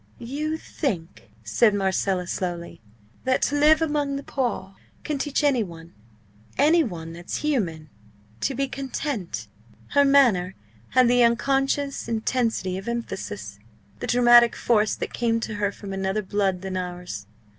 "You 0.17 0.57
think," 0.57 1.29
said 1.43 1.75
Marcella, 1.75 2.25
slowly, 2.25 2.81
"that 3.23 3.43
to 3.43 3.55
live 3.55 3.83
among 3.83 4.15
the 4.15 4.23
poor 4.23 4.73
can 5.03 5.19
teach 5.19 5.43
any 5.43 5.61
one 5.61 5.93
any 6.57 6.83
one 6.83 7.13
that's 7.13 7.37
human 7.45 7.87
to 8.39 8.55
be 8.55 8.67
content!" 8.67 9.45
Her 9.89 10.03
manner 10.03 10.55
had 10.95 11.07
the 11.07 11.21
unconscious 11.21 12.07
intensity 12.07 12.79
of 12.79 12.87
emphasis, 12.87 13.59
the 13.99 14.07
dramatic 14.07 14.55
force 14.55 14.95
that 14.95 15.13
came 15.13 15.39
to 15.41 15.53
her 15.61 15.71
from 15.71 15.93
another 15.93 16.23
blood 16.23 16.61
than 16.63 16.77
ours. 16.77 17.27